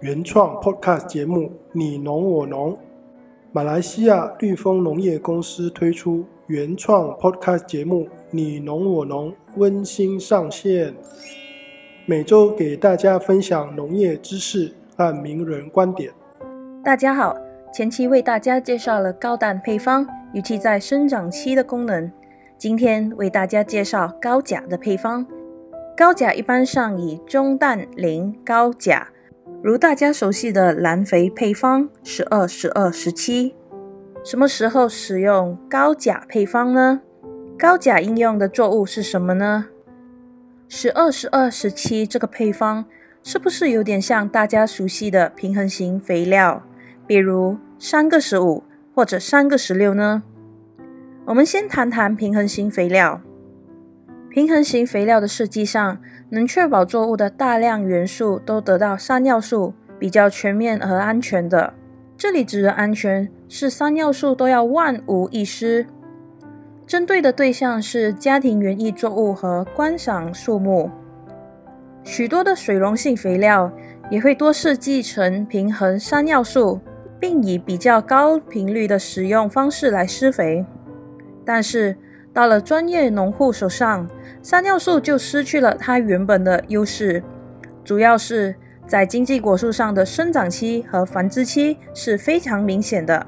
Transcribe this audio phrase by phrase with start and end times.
[0.00, 1.42] 原创 Podcast 节目
[1.72, 2.72] 《你农我农》，
[3.52, 10.94] 马来西亚绿丰农业公司推出原创 Podcast 节目《你农我农》，温馨上线，
[12.06, 16.10] 每周给大家分享农业知识和名人观点。
[16.82, 17.36] 大家好，
[17.70, 22.10] 前期为大家介绍了高氮配方与其在生长期的功能，
[22.56, 25.26] 今天为大家介绍高钾的配方。
[25.94, 29.06] 高钾一般上以中氮磷高钾，
[29.62, 33.54] 如大家熟悉的蓝肥配方十二十二十七。
[34.24, 37.02] 什么时候使用高钾配方呢？
[37.58, 39.66] 高钾应用的作物是什么呢？
[40.66, 42.86] 十二十二十七这个配方
[43.22, 46.62] 是不是有点像大家熟悉的平衡型肥料，
[47.06, 48.62] 比如三个十五
[48.94, 50.22] 或者三个十六呢？
[51.26, 53.20] 我们先谈谈平衡型肥料。
[54.30, 61.74] 平衡型肥料的设计上，能确保作物的大量元素都得到三要素，比较全面和安全的。
[62.16, 65.84] 这里指的安全是三要素都要万无一失。
[66.86, 70.88] 针对的对象是家庭园艺作物和观赏树木。
[72.04, 73.72] 许多的水溶性肥料
[74.10, 76.80] 也会多设计成平衡三要素，
[77.18, 80.64] 并以比较高频率的使用方式来施肥，
[81.44, 81.96] 但是，
[82.32, 84.08] 到了专业农户手上，
[84.42, 87.22] 三要素就失去了它原本的优势，
[87.84, 88.54] 主要是
[88.86, 93.26] 在经济果树上的生长期和繁殖期是非常明显的。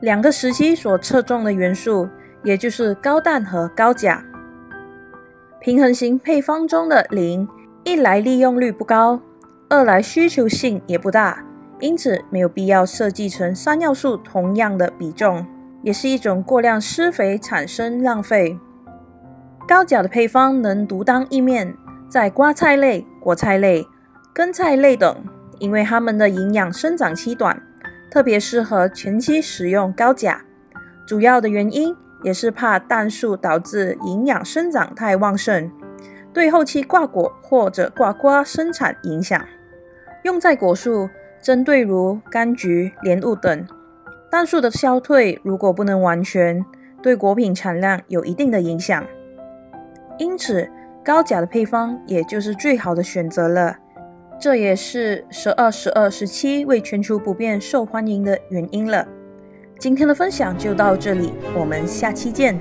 [0.00, 2.08] 两个时期所侧重的元素，
[2.44, 4.24] 也就是高氮和高钾。
[5.60, 7.48] 平衡型配方中的磷，
[7.84, 9.20] 一来利用率不高，
[9.68, 11.44] 二来需求性也不大，
[11.78, 15.46] 因此没有必要设计成三要素同样的比重。
[15.82, 18.58] 也是一种过量施肥产生浪费。
[19.68, 21.74] 高钾的配方能独当一面，
[22.08, 23.86] 在瓜菜类、果菜类、
[24.32, 25.24] 根菜类等，
[25.58, 27.62] 因为它们的营养生长期短，
[28.10, 30.44] 特别适合前期使用高钾。
[31.06, 35.70] 主要的原因也是怕氮素导致营养生长太旺盛，
[36.32, 39.40] 对后期挂果或者挂瓜生产影响。
[40.22, 41.08] 用在果树，
[41.40, 43.66] 针对如柑橘、莲雾等。
[44.32, 46.64] 氮素的消退如果不能完全，
[47.02, 49.04] 对果品产量有一定的影响，
[50.16, 50.66] 因此
[51.04, 53.76] 高钾的配方也就是最好的选择了。
[54.40, 59.06] 这也是十二十二十七为全球不变受欢迎的原因了。
[59.78, 62.58] 今天的分享就到这里，我们下期见。